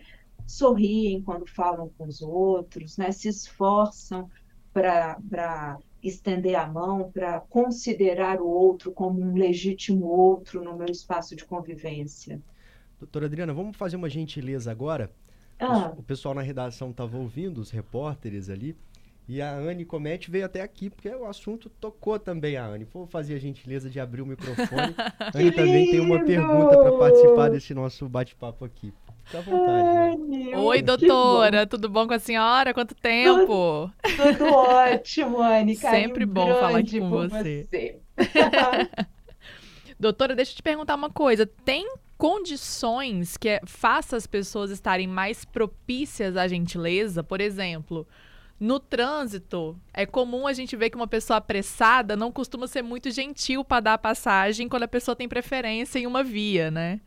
sorriem 0.45 1.21
quando 1.21 1.45
falam 1.45 1.91
com 1.97 2.07
os 2.07 2.21
outros, 2.21 2.95
né? 2.95 3.11
se 3.11 3.27
esforçam 3.27 4.31
para 4.71 5.77
estender 6.07 6.55
a 6.55 6.67
mão, 6.67 7.11
para 7.11 7.39
considerar 7.41 8.41
o 8.41 8.47
outro 8.47 8.91
como 8.91 9.21
um 9.21 9.35
legítimo 9.35 10.05
outro 10.05 10.63
no 10.63 10.75
meu 10.75 10.87
espaço 10.87 11.35
de 11.35 11.45
convivência. 11.45 12.41
Doutora 12.99 13.27
Adriana, 13.27 13.53
vamos 13.53 13.77
fazer 13.77 13.95
uma 13.95 14.09
gentileza 14.09 14.71
agora. 14.71 15.11
Ah. 15.59 15.93
O 15.97 16.03
pessoal 16.03 16.33
na 16.33 16.41
redação 16.41 16.91
estava 16.91 17.17
ouvindo, 17.17 17.59
os 17.59 17.71
repórteres 17.71 18.49
ali. 18.49 18.75
E 19.27 19.41
a 19.41 19.53
Anne 19.53 19.83
Comete 19.83 20.31
veio 20.31 20.45
até 20.45 20.61
aqui, 20.61 20.89
porque 20.89 21.09
o 21.09 21.25
assunto 21.25 21.69
tocou 21.69 22.17
também 22.17 22.55
a 22.55 22.65
Anne. 22.65 22.85
Vou 22.85 23.05
fazer 23.05 23.35
a 23.35 23.39
gentileza 23.39 23.89
de 23.89 23.99
abrir 23.99 24.21
o 24.21 24.25
microfone. 24.25 24.95
a 24.97 25.31
Anne 25.37 25.51
também 25.51 25.91
tem 25.91 25.99
uma 25.99 26.23
pergunta 26.23 26.77
para 26.77 26.97
participar 26.97 27.49
desse 27.49 27.73
nosso 27.73 28.07
bate-papo 28.07 28.63
aqui. 28.63 28.93
Fica 29.27 29.39
à 29.39 29.41
vontade. 29.41 30.15
Anne, 30.15 30.55
Oi, 30.55 30.81
doutora, 30.81 31.65
bom. 31.65 31.67
tudo 31.67 31.89
bom 31.89 32.07
com 32.07 32.13
a 32.13 32.19
senhora? 32.19 32.73
Quanto 32.73 32.95
tempo? 32.95 33.91
Tudo, 34.01 34.37
tudo 34.37 34.45
ótimo, 34.53 35.41
Anne. 35.41 35.75
Sempre 35.77 36.25
bom 36.25 36.47
falar 36.55 36.79
aqui 36.79 36.99
com 36.99 37.09
você. 37.09 37.67
você. 37.69 37.99
doutora, 39.99 40.33
deixa 40.33 40.53
eu 40.53 40.55
te 40.55 40.63
perguntar 40.63 40.95
uma 40.95 41.09
coisa. 41.09 41.45
Tem 41.45 41.85
condições 42.17 43.35
que 43.35 43.49
é, 43.49 43.61
faça 43.65 44.15
as 44.15 44.25
pessoas 44.25 44.71
estarem 44.71 45.07
mais 45.07 45.43
propícias 45.43 46.37
à 46.37 46.47
gentileza, 46.47 47.21
por 47.21 47.41
exemplo, 47.41 48.07
no 48.57 48.79
trânsito, 48.79 49.77
é 49.93 50.05
comum 50.05 50.47
a 50.47 50.53
gente 50.53 50.75
ver 50.75 50.89
que 50.89 50.95
uma 50.95 51.05
pessoa 51.07 51.37
apressada 51.37 52.15
não 52.15 52.31
costuma 52.31 52.65
ser 52.65 52.81
muito 52.81 53.11
gentil 53.11 53.63
para 53.63 53.81
dar 53.81 53.93
a 53.95 53.97
passagem 53.99 54.67
quando 54.67 54.83
a 54.83 54.87
pessoa 54.87 55.15
tem 55.15 55.27
preferência 55.27 55.99
em 55.99 56.07
uma 56.07 56.23
via, 56.23 56.71
né? 56.71 56.99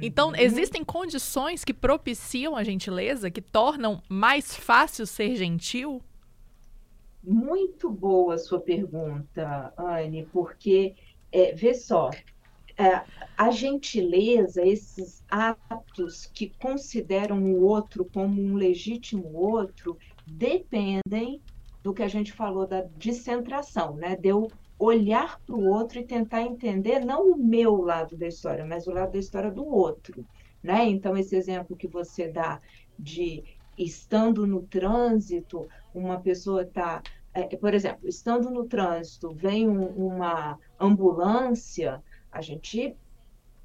Então, 0.00 0.28
uhum. 0.28 0.36
existem 0.36 0.84
condições 0.84 1.64
que 1.64 1.72
propiciam 1.72 2.56
a 2.56 2.64
gentileza, 2.64 3.30
que 3.30 3.40
tornam 3.40 4.02
mais 4.08 4.54
fácil 4.54 5.06
ser 5.06 5.36
gentil? 5.36 6.02
Muito 7.22 7.90
boa 7.90 8.34
a 8.34 8.38
sua 8.38 8.60
pergunta, 8.60 9.72
Anne, 9.76 10.26
porque, 10.32 10.94
é, 11.30 11.54
vê 11.54 11.74
só, 11.74 12.10
é, 12.78 13.02
a 13.36 13.50
gentileza, 13.50 14.66
esses 14.66 15.22
atos 15.30 16.26
que 16.26 16.50
consideram 16.58 17.42
o 17.42 17.62
outro 17.62 18.06
como 18.06 18.40
um 18.40 18.54
legítimo 18.54 19.30
outro, 19.34 19.98
dependem 20.26 21.42
do 21.82 21.92
que 21.92 22.02
a 22.02 22.08
gente 22.08 22.32
falou 22.32 22.66
da 22.66 22.82
descentração, 22.96 23.96
né? 23.96 24.16
De 24.16 24.28
eu 24.28 24.50
olhar 24.80 25.38
para 25.44 25.54
o 25.54 25.66
outro 25.66 25.98
e 25.98 26.06
tentar 26.06 26.42
entender 26.42 27.04
não 27.04 27.32
o 27.32 27.36
meu 27.36 27.76
lado 27.82 28.16
da 28.16 28.26
história, 28.26 28.64
mas 28.64 28.86
o 28.86 28.92
lado 28.92 29.12
da 29.12 29.18
história 29.18 29.50
do 29.50 29.66
outro, 29.66 30.26
né? 30.62 30.88
Então 30.88 31.14
esse 31.18 31.36
exemplo 31.36 31.76
que 31.76 31.86
você 31.86 32.28
dá 32.28 32.58
de 32.98 33.44
estando 33.76 34.46
no 34.46 34.62
trânsito, 34.62 35.68
uma 35.94 36.18
pessoa 36.18 36.62
está, 36.62 37.02
é, 37.34 37.42
por 37.56 37.74
exemplo, 37.74 38.08
estando 38.08 38.50
no 38.50 38.64
trânsito, 38.64 39.34
vem 39.34 39.68
um, 39.68 39.86
uma 39.86 40.58
ambulância, 40.78 42.02
a 42.32 42.40
gente 42.40 42.96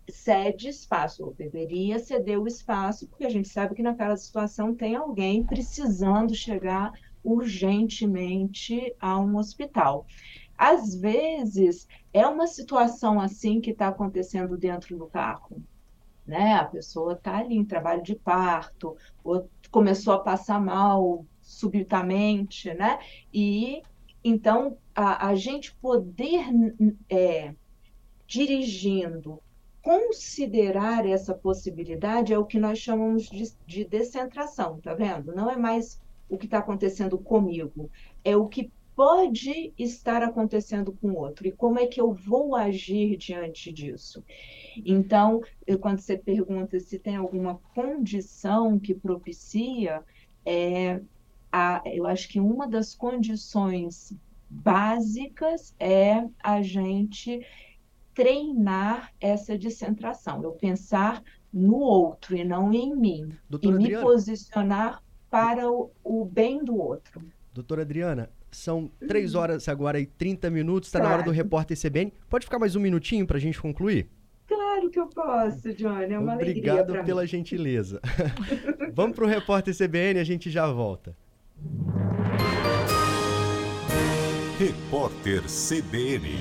cede 0.10 0.68
espaço, 0.68 1.24
ou 1.24 1.34
deveria 1.34 1.98
ceder 1.98 2.40
o 2.40 2.48
espaço, 2.48 3.08
porque 3.08 3.26
a 3.26 3.30
gente 3.30 3.48
sabe 3.48 3.74
que 3.74 3.82
naquela 3.82 4.18
situação 4.18 4.76
tem 4.76 4.96
alguém 4.96 5.44
precisando 5.44 6.36
chegar 6.36 6.92
urgentemente 7.24 8.94
a 9.00 9.20
um 9.20 9.38
hospital. 9.38 10.06
Às 10.58 10.96
vezes, 10.96 11.88
é 12.14 12.26
uma 12.26 12.48
situação 12.48 13.20
assim 13.20 13.60
que 13.60 13.72
está 13.72 13.88
acontecendo 13.88 14.58
dentro 14.58 14.98
do 14.98 15.08
carro. 15.08 15.62
Né? 16.26 16.56
A 16.56 16.66
pessoa 16.66 17.14
está 17.14 17.38
ali 17.38 17.56
em 17.56 17.66
trabalho 17.66 18.02
de 18.02 18.16
parto, 18.16 18.96
ou 19.24 19.50
começou 19.70 20.14
a 20.14 20.20
passar 20.20 20.60
mal 20.60 21.26
subitamente, 21.42 22.74
né? 22.74 22.98
E 23.32 23.84
então 24.24 24.78
a, 24.96 25.28
a 25.28 25.36
gente 25.36 25.76
poder 25.76 26.46
é, 27.08 27.54
dirigindo, 28.26 29.40
considerar 29.82 31.06
essa 31.06 31.34
possibilidade 31.34 32.34
é 32.34 32.40
o 32.40 32.46
que 32.46 32.60
nós 32.60 32.80
chamamos 32.80 33.30
de, 33.30 33.54
de 33.68 33.86
descentração, 33.86 34.80
tá 34.82 34.96
vendo? 34.96 35.36
Não 35.36 35.52
é 35.52 35.56
mais 35.56 36.02
o 36.28 36.38
que 36.38 36.46
está 36.46 36.58
acontecendo 36.58 37.20
comigo, 37.20 37.92
é 38.24 38.36
o 38.36 38.48
que 38.48 38.72
pode 38.96 39.74
estar 39.78 40.24
acontecendo 40.24 40.92
com 40.94 41.10
o 41.10 41.18
outro 41.18 41.48
e 41.48 41.52
como 41.52 41.80
é 41.80 41.86
que 41.86 42.00
eu 42.00 42.14
vou 42.14 42.56
agir 42.56 43.18
diante 43.18 43.72
disso. 43.72 44.24
Então, 44.86 45.42
quando 45.82 46.00
você 46.00 46.18
pergunta 46.18 46.80
se 46.80 46.98
tem 46.98 47.16
alguma 47.16 47.56
condição 47.74 48.80
que 48.80 48.94
propicia, 48.94 50.02
é, 50.46 51.02
a, 51.52 51.82
eu 51.86 52.08
acho 52.08 52.30
que 52.30 52.40
uma 52.40 52.68
das 52.68 52.96
condições 52.96 54.14
básicas 54.50 55.76
é 55.80 56.26
a 56.42 56.62
gente 56.62 57.46
treinar 58.14 59.14
essa 59.20 59.58
descentração, 59.58 60.42
eu 60.42 60.54
pensar 60.54 61.22
no 61.52 61.78
outro 61.78 62.36
e 62.36 62.44
não 62.44 62.74
em 62.74 62.96
mim. 62.96 63.30
Doutora 63.50 63.76
e 63.76 63.78
me 63.78 63.84
Adriana, 63.86 64.06
posicionar 64.06 65.04
para 65.30 65.70
o, 65.70 65.92
o, 66.04 66.24
bem 66.24 66.64
do 66.64 66.78
outro. 66.78 67.22
Doutora 67.54 67.82
Adriana, 67.82 68.30
são 68.56 68.90
três 69.08 69.36
horas 69.36 69.68
agora 69.68 70.00
e 70.00 70.06
30 70.06 70.50
minutos, 70.50 70.90
está 70.90 71.00
claro. 71.00 71.12
na 71.12 71.18
hora 71.18 71.26
do 71.26 71.32
repórter 71.32 71.78
CBN. 71.80 72.14
Pode 72.30 72.46
ficar 72.46 72.60
mais 72.60 72.76
um 72.76 72.80
minutinho 72.80 73.26
para 73.26 73.38
a 73.38 73.40
gente 73.40 73.60
concluir? 73.62 74.10
Claro 74.48 74.90
que 74.90 75.00
eu 75.00 75.08
posso, 75.08 75.74
Johnny. 75.74 76.14
É 76.14 76.20
uma 76.20 76.36
Obrigado 76.36 76.80
alegria 76.80 77.04
pela 77.04 77.22
mim. 77.22 77.28
gentileza. 77.28 78.00
Vamos 78.94 79.16
para 79.16 79.26
o 79.26 79.28
repórter 79.28 79.76
CBN 79.76 80.20
e 80.20 80.22
a 80.22 80.24
gente 80.24 80.50
já 80.50 80.68
volta. 80.72 81.16
Repórter 84.58 85.42
CBN. 85.44 86.38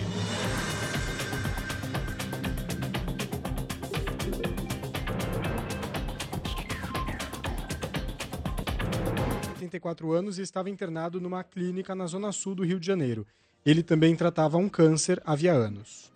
84 9.74 10.12
anos 10.12 10.38
e 10.38 10.42
estava 10.42 10.70
internado 10.70 11.20
numa 11.20 11.42
clínica 11.42 11.94
na 11.94 12.06
zona 12.06 12.30
sul 12.32 12.54
do 12.54 12.64
Rio 12.64 12.78
de 12.78 12.86
Janeiro. 12.86 13.26
Ele 13.64 13.82
também 13.82 14.14
tratava 14.14 14.56
um 14.56 14.68
câncer 14.68 15.20
havia 15.24 15.52
anos. 15.52 16.12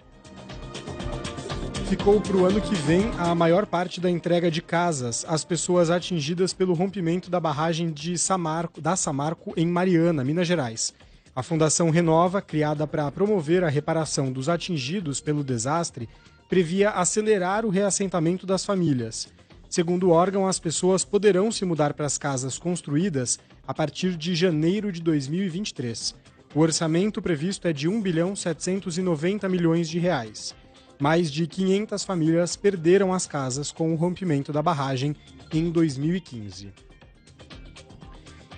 Ficou 1.89 2.21
para 2.21 2.37
o 2.37 2.45
ano 2.45 2.61
que 2.61 2.75
vem 2.75 3.11
a 3.19 3.35
maior 3.35 3.65
parte 3.65 4.01
da 4.01 4.11
entrega 4.11 4.51
de 4.51 4.61
casas 4.61 5.25
às 5.27 5.45
pessoas 5.45 5.91
atingidas 5.91 6.53
pelo 6.53 6.75
rompimento 6.75 7.31
da 7.31 7.41
barragem 7.41 7.91
de 7.91 8.19
Samarco, 8.19 8.81
da 8.81 8.95
Samarco 8.95 9.55
em 9.57 9.67
Mariana, 9.67 10.23
Minas 10.23 10.47
Gerais. 10.47 10.95
A 11.35 11.43
Fundação 11.43 11.89
Renova, 11.89 12.43
criada 12.43 12.87
para 12.87 13.11
promover 13.11 13.65
a 13.65 13.69
reparação 13.69 14.31
dos 14.31 14.49
atingidos 14.49 15.21
pelo 15.21 15.43
desastre, 15.43 16.09
previa 16.49 16.91
acelerar 16.91 17.65
o 17.65 17.71
reassentamento 17.71 18.47
das 18.47 18.65
famílias. 18.65 19.29
Segundo 19.69 20.09
o 20.09 20.11
órgão, 20.11 20.47
as 20.47 20.59
pessoas 20.59 21.05
poderão 21.05 21.53
se 21.53 21.65
mudar 21.65 21.93
para 21.93 22.07
as 22.07 22.17
casas 22.17 22.59
construídas 22.59 23.39
a 23.69 23.73
partir 23.73 24.17
de 24.17 24.35
janeiro 24.35 24.91
de 24.91 25.01
2023. 25.01 26.17
O 26.53 26.59
orçamento 26.59 27.23
previsto 27.23 27.69
é 27.69 27.73
de 27.73 27.87
1 27.87 28.03
bilhão 28.03 28.35
790 28.35 29.49
milhões 29.49 29.89
de 29.89 30.01
reais 30.01 30.57
mais 31.01 31.31
de 31.31 31.47
500 31.47 32.05
famílias 32.05 32.57
perderam 32.57 33.15
as 33.15 33.27
casas 33.27 33.71
com 33.71 33.93
o 33.93 33.97
rompimento 33.97 34.53
da 34.53 34.61
barragem 34.61 35.15
em 35.53 35.71
2015. 35.71 36.73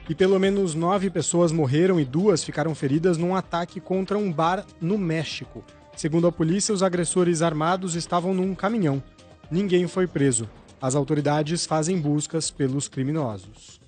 E 0.08 0.14
pelo 0.14 0.38
menos 0.40 0.74
nove 0.74 1.10
pessoas 1.10 1.52
morreram 1.52 2.00
e 2.00 2.04
duas 2.04 2.42
ficaram 2.42 2.74
feridas 2.74 3.16
num 3.16 3.36
ataque 3.36 3.78
contra 3.78 4.18
um 4.18 4.32
bar 4.32 4.64
no 4.80 4.98
México. 4.98 5.62
Segundo 5.94 6.26
a 6.26 6.32
polícia, 6.32 6.74
os 6.74 6.82
agressores 6.82 7.42
armados 7.42 7.94
estavam 7.94 8.32
num 8.32 8.54
caminhão. 8.54 9.02
Ninguém 9.50 9.86
foi 9.86 10.06
preso. 10.06 10.48
As 10.80 10.94
autoridades 10.94 11.66
fazem 11.66 12.00
buscas 12.00 12.50
pelos 12.50 12.88
criminosos. 12.88 13.79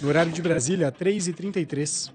No 0.00 0.08
horário 0.08 0.30
de 0.30 0.42
Brasília, 0.42 0.92
3h33. 0.92 2.12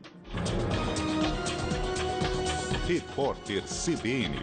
Repórter 2.88 3.64
CBN. 3.64 4.38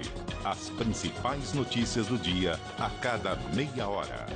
As 0.45 0.71
principais 0.71 1.53
notícias 1.53 2.07
do 2.07 2.19
dia 2.19 2.59
a 2.79 2.91
cada 2.91 3.37
meia 3.55 3.89
hora. 3.89 4.27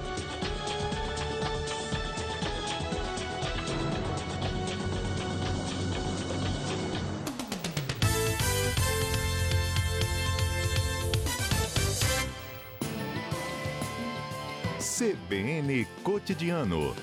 CBN 14.79 15.87
Cotidiano. 16.05 16.95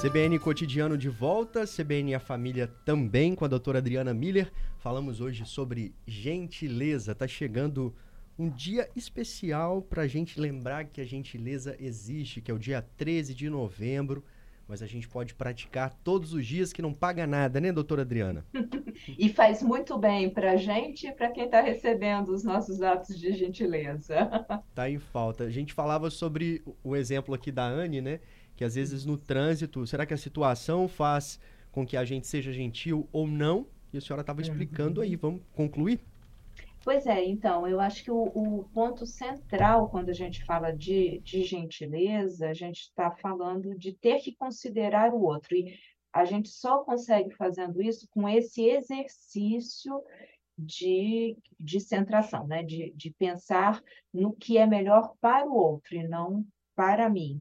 CBN 0.00 0.38
Cotidiano 0.38 0.96
de 0.96 1.10
volta, 1.10 1.66
CBN 1.66 2.14
a 2.14 2.18
família 2.18 2.66
também 2.86 3.34
com 3.34 3.44
a 3.44 3.48
doutora 3.48 3.80
Adriana 3.80 4.14
Miller. 4.14 4.50
Falamos 4.78 5.20
hoje 5.20 5.44
sobre 5.44 5.94
gentileza. 6.06 7.14
Tá 7.14 7.28
chegando 7.28 7.94
um 8.38 8.48
dia 8.48 8.88
especial 8.96 9.82
para 9.82 10.04
a 10.04 10.06
gente 10.06 10.40
lembrar 10.40 10.86
que 10.86 11.02
a 11.02 11.04
gentileza 11.04 11.76
existe, 11.78 12.40
que 12.40 12.50
é 12.50 12.54
o 12.54 12.58
dia 12.58 12.80
13 12.96 13.34
de 13.34 13.50
novembro. 13.50 14.24
Mas 14.66 14.82
a 14.82 14.86
gente 14.86 15.06
pode 15.06 15.34
praticar 15.34 15.92
todos 16.02 16.32
os 16.32 16.46
dias 16.46 16.72
que 16.72 16.80
não 16.80 16.94
paga 16.94 17.26
nada, 17.26 17.60
né, 17.60 17.70
doutora 17.70 18.00
Adriana? 18.00 18.46
e 19.18 19.28
faz 19.28 19.62
muito 19.62 19.98
bem 19.98 20.30
para 20.30 20.52
a 20.52 20.56
gente 20.56 21.08
e 21.08 21.12
para 21.12 21.28
quem 21.30 21.44
está 21.44 21.60
recebendo 21.60 22.30
os 22.30 22.42
nossos 22.42 22.80
atos 22.80 23.18
de 23.18 23.34
gentileza. 23.34 24.14
tá 24.74 24.88
em 24.88 24.98
falta. 24.98 25.44
A 25.44 25.50
gente 25.50 25.74
falava 25.74 26.08
sobre 26.08 26.62
o 26.82 26.96
exemplo 26.96 27.34
aqui 27.34 27.52
da 27.52 27.66
Anne, 27.66 28.00
né? 28.00 28.20
Que 28.60 28.64
às 28.64 28.74
vezes 28.74 29.06
no 29.06 29.16
trânsito, 29.16 29.86
será 29.86 30.04
que 30.04 30.12
a 30.12 30.18
situação 30.18 30.86
faz 30.86 31.40
com 31.72 31.86
que 31.86 31.96
a 31.96 32.04
gente 32.04 32.26
seja 32.26 32.52
gentil 32.52 33.08
ou 33.10 33.26
não? 33.26 33.66
E 33.90 33.96
a 33.96 34.02
senhora 34.02 34.20
estava 34.20 34.42
explicando 34.42 35.00
aí, 35.00 35.16
vamos 35.16 35.40
concluir? 35.54 35.98
Pois 36.84 37.06
é, 37.06 37.24
então, 37.24 37.66
eu 37.66 37.80
acho 37.80 38.04
que 38.04 38.10
o, 38.10 38.22
o 38.22 38.64
ponto 38.64 39.06
central 39.06 39.88
quando 39.88 40.10
a 40.10 40.12
gente 40.12 40.44
fala 40.44 40.72
de, 40.72 41.20
de 41.20 41.42
gentileza, 41.42 42.50
a 42.50 42.52
gente 42.52 42.80
está 42.80 43.10
falando 43.10 43.74
de 43.78 43.94
ter 43.94 44.18
que 44.18 44.36
considerar 44.36 45.14
o 45.14 45.22
outro. 45.22 45.56
E 45.56 45.74
a 46.12 46.26
gente 46.26 46.50
só 46.50 46.84
consegue 46.84 47.30
fazendo 47.36 47.80
isso 47.80 48.06
com 48.10 48.28
esse 48.28 48.62
exercício 48.68 50.04
de, 50.58 51.34
de 51.58 51.80
centração, 51.80 52.46
né? 52.46 52.62
de, 52.62 52.92
de 52.94 53.10
pensar 53.10 53.82
no 54.12 54.34
que 54.34 54.58
é 54.58 54.66
melhor 54.66 55.14
para 55.18 55.46
o 55.46 55.54
outro 55.54 55.96
e 55.96 56.06
não 56.06 56.44
para 56.76 57.08
mim. 57.08 57.40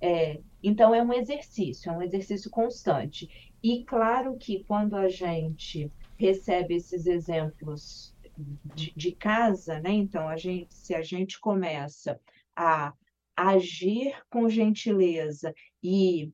É, 0.00 0.40
então, 0.62 0.94
é 0.94 1.02
um 1.02 1.12
exercício, 1.12 1.90
é 1.90 1.96
um 1.96 2.02
exercício 2.02 2.50
constante. 2.50 3.28
E 3.62 3.84
claro 3.84 4.36
que 4.36 4.64
quando 4.64 4.96
a 4.96 5.08
gente 5.08 5.90
recebe 6.16 6.74
esses 6.74 7.06
exemplos 7.06 8.14
de, 8.74 8.92
de 8.94 9.12
casa, 9.12 9.80
né? 9.80 9.90
Então, 9.90 10.28
a 10.28 10.36
gente, 10.36 10.74
se 10.74 10.94
a 10.94 11.02
gente 11.02 11.38
começa 11.38 12.18
a 12.56 12.92
agir 13.36 14.14
com 14.30 14.48
gentileza 14.48 15.54
e 15.82 16.30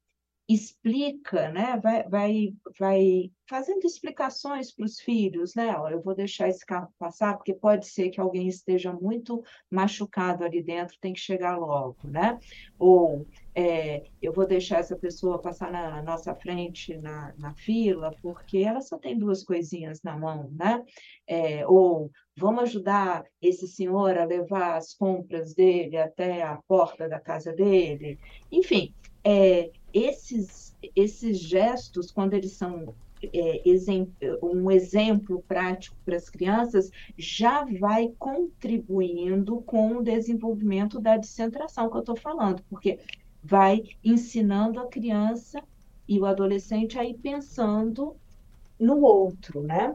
explica, 0.49 1.51
né? 1.51 1.79
Vai, 1.83 2.09
vai, 2.09 2.55
vai 2.79 3.33
fazendo 3.49 3.85
explicações 3.85 4.73
para 4.73 4.85
os 4.85 5.01
filhos, 5.01 5.55
né? 5.55 5.77
Olha, 5.77 5.95
eu 5.95 6.03
vou 6.03 6.15
deixar 6.15 6.49
esse 6.49 6.65
carro 6.65 6.89
passar 6.99 7.37
porque 7.37 7.53
pode 7.53 7.87
ser 7.87 8.11
que 8.11 8.21
alguém 8.21 8.47
esteja 8.47 8.93
muito 8.93 9.43
machucado 9.71 10.45
ali 10.45 10.63
dentro, 10.63 10.97
tem 11.01 11.13
que 11.13 11.21
chegar 11.21 11.57
logo, 11.59 11.97
né? 12.05 12.39
Ou 12.79 13.27
é, 13.59 14.03
eu 14.21 14.35
vou 14.35 14.47
deixar 14.47 14.81
essa 14.81 14.95
pessoa 14.95 15.41
passar 15.41 15.73
na 15.73 16.03
nossa 16.03 16.35
frente 16.35 16.95
na, 16.99 17.33
na 17.39 17.55
fila 17.55 18.15
porque 18.21 18.59
ela 18.59 18.83
só 18.83 18.99
tem 18.99 19.19
duas 19.19 19.43
coisinhas 19.43 20.03
na 20.03 20.15
mão, 20.15 20.51
né? 20.53 20.85
É, 21.27 21.67
ou 21.67 22.11
vamos 22.37 22.65
ajudar 22.65 23.25
esse 23.41 23.67
senhor 23.67 24.19
a 24.19 24.27
levar 24.27 24.77
as 24.77 24.93
compras 24.93 25.55
dele 25.55 25.97
até 25.97 26.43
a 26.43 26.61
porta 26.69 27.09
da 27.09 27.19
casa 27.19 27.51
dele. 27.51 28.19
Enfim, 28.53 28.93
é, 29.25 29.71
esses, 29.91 30.77
esses 30.95 31.39
gestos, 31.39 32.11
quando 32.11 32.35
eles 32.35 32.53
são 32.59 32.95
é, 33.23 33.63
um 34.43 34.71
exemplo 34.71 35.43
prático 35.49 35.97
para 36.05 36.17
as 36.17 36.29
crianças, 36.29 36.91
já 37.17 37.65
vai 37.81 38.13
contribuindo 38.19 39.63
com 39.63 39.97
o 39.97 40.03
desenvolvimento 40.03 41.01
da 41.01 41.17
descentração 41.17 41.89
que 41.89 41.97
eu 41.97 42.01
estou 42.01 42.17
falando, 42.17 42.63
porque 42.69 42.99
vai 43.47 43.83
ensinando 44.03 44.81
a 44.81 44.89
criança 44.89 45.63
e 46.09 46.19
o 46.21 46.27
adolescente 46.27 46.99
a 46.99 47.05
ir 47.05 47.15
pensando 47.19 48.17
no 48.79 49.01
outro, 49.03 49.63
né? 49.63 49.95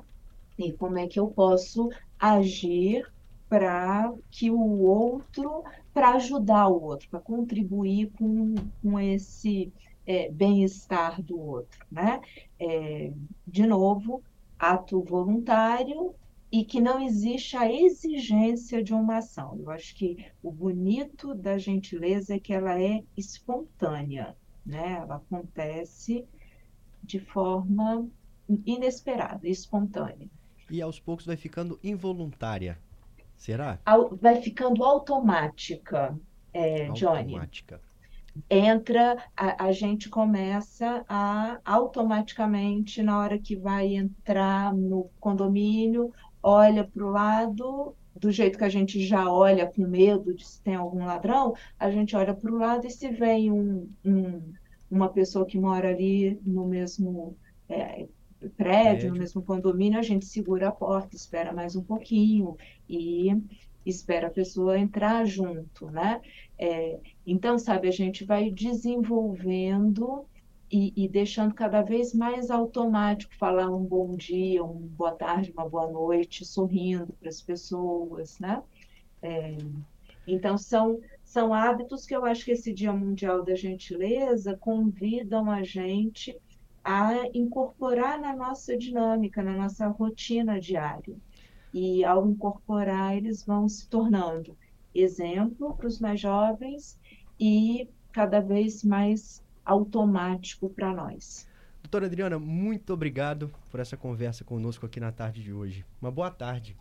E 0.58 0.72
como 0.74 0.98
é 0.98 1.08
que 1.08 1.20
eu 1.20 1.28
posso 1.30 1.90
agir 2.20 3.06
para 3.50 4.14
que 4.30 4.50
o 4.50 4.60
outro, 4.82 5.64
para 5.94 6.12
ajudar 6.16 6.68
o 6.70 6.82
outro, 6.82 7.10
para 7.10 7.20
contribuir 7.20 8.12
com, 8.18 8.56
com 8.82 9.00
esse 9.00 9.74
é, 10.06 10.32
bem-estar 10.32 11.22
do 11.22 11.40
outro, 11.40 11.86
né? 11.92 12.22
É, 12.60 13.14
de 13.46 13.66
novo, 13.68 14.24
ato 14.58 15.04
voluntário 15.04 16.16
e 16.52 16.66
que 16.66 16.82
não 16.82 17.02
existe 17.02 17.56
a 17.56 17.72
exigência 17.72 18.84
de 18.84 18.94
uma 18.94 19.18
ação. 19.18 19.58
Eu 19.58 19.72
acho 19.72 19.96
que 19.96 20.26
o 20.44 20.52
bonito 20.52 21.34
da 21.34 21.58
gentileza 21.58 22.36
é 22.36 22.40
que 22.40 22.54
ela 22.54 22.80
é 22.82 23.04
espontânea, 23.16 24.36
né? 24.66 24.98
Ela 25.02 25.16
acontece 25.16 26.28
de 27.02 27.20
forma 27.20 28.06
inesperada, 28.66 29.48
espontânea. 29.48 30.30
E 30.70 30.82
aos 30.82 31.00
poucos 31.00 31.26
vai 31.26 31.38
ficando 31.38 31.80
involuntária. 31.82 32.78
Será? 33.38 33.80
Vai 34.20 34.42
ficando 34.42 34.84
automática, 34.84 36.18
é, 36.54 36.88
automática. 36.88 37.78
Johnny. 37.78 37.92
Entra, 38.50 39.18
a, 39.36 39.66
a 39.66 39.72
gente 39.72 40.10
começa 40.10 41.04
a 41.08 41.60
automaticamente, 41.66 43.02
na 43.02 43.20
hora 43.20 43.38
que 43.38 43.58
vai 43.58 43.96
entrar 43.96 44.74
no 44.74 45.10
condomínio, 45.20 46.14
olha 46.44 46.84
para 46.84 47.06
o 47.06 47.10
lado, 47.10 47.96
do 48.16 48.32
jeito 48.32 48.58
que 48.58 48.64
a 48.64 48.70
gente 48.70 49.06
já 49.06 49.32
olha 49.32 49.66
com 49.66 49.88
medo 49.88 50.34
de 50.34 50.46
se 50.46 50.62
tem 50.62 50.76
algum 50.76 51.06
ladrão, 51.06 51.54
a 51.80 51.90
gente 51.90 52.16
olha 52.16 52.34
para 52.34 52.52
o 52.52 52.58
lado 52.58 52.86
e 52.86 52.92
se 52.92 53.10
vem 53.10 53.52
um, 53.52 53.90
um, 54.06 54.54
uma 54.90 55.10
pessoa 55.10 55.46
que 55.46 55.58
mora 55.60 55.90
ali 55.90 56.40
no 56.46 56.68
mesmo 56.68 57.36
é, 57.70 58.08
prédio, 58.40 58.52
prédio, 58.58 59.10
no 59.14 59.20
mesmo 59.20 59.42
condomínio, 59.42 60.00
a 60.00 60.04
gente 60.04 60.26
segura 60.26 60.70
a 60.70 60.72
porta, 60.72 61.16
espera 61.16 61.54
mais 61.54 61.76
um 61.76 61.84
pouquinho 61.84 62.58
e 62.90 63.36
espera 63.86 64.28
a 64.28 64.32
pessoa 64.32 64.78
entrar 64.78 65.26
junto, 65.26 65.90
né? 65.90 66.22
É, 66.58 67.00
então, 67.26 67.58
sabe, 67.58 67.88
a 67.88 67.92
gente 67.92 68.24
vai 68.24 68.52
desenvolvendo 68.52 70.26
e, 70.72 70.94
e, 70.96 71.10
deixando 71.10 71.54
cada 71.54 71.82
vez 71.82 72.14
mais 72.14 72.50
automático 72.50 73.36
falar 73.36 73.70
um 73.70 73.84
bom 73.84 74.16
dia, 74.16 74.64
um 74.64 74.74
boa 74.88 75.12
tarde, 75.12 75.52
uma 75.52 75.68
boa 75.68 75.92
noite, 75.92 76.46
sorrindo 76.46 77.14
para 77.20 77.30
as 77.30 77.42
pessoas, 77.42 78.40
né? 78.40 78.64
É, 79.22 79.58
então, 80.26 80.58
são, 80.58 81.00
São 81.24 81.54
hábitos 81.54 82.06
que 82.06 82.16
eu 82.16 82.26
acho 82.26 82.46
que 82.46 82.52
esse 82.52 82.74
Dia 82.74 82.94
Mundial 82.94 83.44
da 83.44 83.56
Gentileza 83.56 84.58
convidam 84.58 85.50
a 85.50 85.64
gente 85.64 86.38
a 86.84 87.14
incorporar 87.34 88.20
na 88.20 88.36
nossa 88.36 88.78
dinâmica, 88.78 89.42
na 89.44 89.56
nossa 89.56 89.88
rotina 89.88 90.60
diária. 90.60 91.16
E 91.74 92.04
ao 92.04 92.28
incorporar, 92.30 93.16
eles 93.16 93.46
vão 93.46 93.68
se 93.70 93.88
tornando 93.88 94.58
exemplo 94.94 95.76
para 95.76 95.88
os 95.88 96.00
mais 96.00 96.20
jovens 96.20 97.00
e 97.40 97.88
cada 98.12 98.42
vez 98.42 98.84
mais 98.84 99.42
automático 99.66 100.70
para 100.70 100.94
nós. 100.94 101.48
Doutora 101.82 102.06
Adriana, 102.06 102.40
muito 102.40 102.94
obrigado 102.94 103.52
por 103.70 103.80
essa 103.80 103.98
conversa 103.98 104.44
conosco 104.44 104.86
aqui 104.86 105.00
na 105.00 105.12
tarde 105.12 105.44
de 105.44 105.52
hoje. 105.52 105.86
Uma 106.02 106.12
boa 106.12 106.30
tarde. 106.32 106.78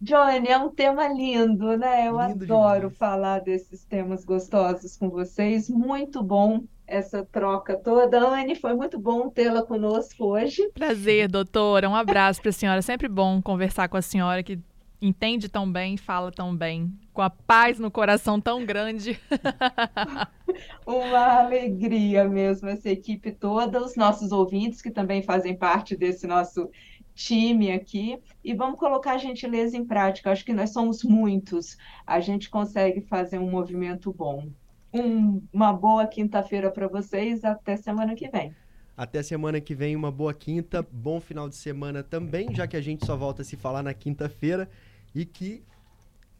Johnny, 0.00 0.48
é 0.48 0.58
um 0.58 0.68
tema 0.68 1.06
lindo, 1.08 1.76
né? 1.78 2.08
Eu 2.08 2.20
Lindo 2.20 2.44
adoro 2.44 2.80
demais. 2.80 2.96
falar 2.98 3.38
desses 3.40 3.84
temas 3.84 4.24
gostosos 4.24 4.96
com 4.96 5.08
vocês. 5.08 5.70
Muito 5.70 6.22
bom 6.22 6.64
essa 6.88 7.24
troca 7.24 7.76
toda. 7.76 8.18
Anne, 8.18 8.56
foi 8.56 8.74
muito 8.74 8.98
bom 8.98 9.30
tê-la 9.30 9.62
conosco 9.62 10.24
hoje. 10.24 10.68
Prazer, 10.74 11.28
doutora. 11.28 11.88
Um 11.88 11.94
abraço 11.94 12.40
para 12.40 12.50
a 12.50 12.52
senhora. 12.52 12.82
Sempre 12.82 13.08
bom 13.08 13.40
conversar 13.40 13.88
com 13.88 13.96
a 13.96 14.02
senhora 14.02 14.42
que 14.42 14.58
entende 15.00 15.48
tão 15.48 15.70
bem, 15.70 15.96
fala 15.96 16.30
tão 16.30 16.54
bem, 16.54 16.92
com 17.12 17.22
a 17.22 17.30
paz 17.30 17.78
no 17.78 17.90
coração 17.90 18.40
tão 18.40 18.64
grande. 18.64 19.18
Uma 20.86 21.40
alegria 21.40 22.28
mesmo 22.28 22.68
essa 22.68 22.90
equipe 22.90 23.30
toda, 23.32 23.80
os 23.80 23.96
nossos 23.96 24.32
ouvintes 24.32 24.82
que 24.82 24.90
também 24.90 25.22
fazem 25.22 25.56
parte 25.56 25.96
desse 25.96 26.26
nosso 26.26 26.68
time 27.14 27.70
aqui. 27.70 28.18
E 28.42 28.54
vamos 28.54 28.78
colocar 28.78 29.12
a 29.12 29.18
gentileza 29.18 29.76
em 29.76 29.84
prática. 29.84 30.30
Acho 30.30 30.44
que 30.44 30.52
nós 30.52 30.70
somos 30.72 31.04
muitos. 31.04 31.76
A 32.06 32.20
gente 32.20 32.50
consegue 32.50 33.00
fazer 33.02 33.38
um 33.38 33.50
movimento 33.50 34.12
bom. 34.12 34.48
Um- 34.92 35.42
uma 35.52 35.72
boa 35.72 36.06
quinta-feira 36.06 36.70
para 36.70 36.88
vocês. 36.88 37.44
Até 37.44 37.76
semana 37.76 38.14
que 38.14 38.28
vem. 38.28 38.54
Até 38.96 39.22
semana 39.22 39.60
que 39.60 39.74
vem, 39.74 39.96
uma 39.96 40.10
boa 40.10 40.34
quinta, 40.34 40.86
bom 40.92 41.18
final 41.20 41.48
de 41.48 41.56
semana 41.56 42.02
também, 42.02 42.54
já 42.54 42.66
que 42.66 42.76
a 42.76 42.80
gente 42.80 43.06
só 43.06 43.16
volta 43.16 43.42
a 43.42 43.44
se 43.44 43.56
falar 43.56 43.82
na 43.82 43.94
quinta-feira. 43.94 44.68
E 45.14 45.24
que 45.24 45.62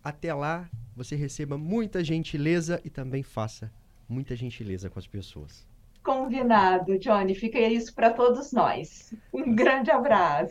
até 0.02 0.34
lá 0.34 0.68
você 0.96 1.14
receba 1.16 1.56
muita 1.56 2.02
gentileza 2.02 2.80
e 2.84 2.90
também 2.90 3.22
faça 3.22 3.70
muita 4.12 4.36
gentileza 4.36 4.90
com 4.90 4.98
as 4.98 5.06
pessoas. 5.06 5.66
Combinado, 6.02 6.98
Johnny. 6.98 7.34
Fica 7.34 7.58
isso 7.60 7.94
para 7.94 8.10
todos 8.12 8.52
nós. 8.52 9.14
Um 9.32 9.54
grande 9.54 9.90
abraço. 9.90 10.50